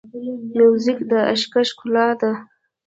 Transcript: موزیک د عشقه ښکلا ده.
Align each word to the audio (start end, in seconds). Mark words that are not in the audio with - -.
موزیک 0.57 0.99
د 1.09 1.11
عشقه 1.31 1.61
ښکلا 1.69 2.07
ده. 2.19 2.31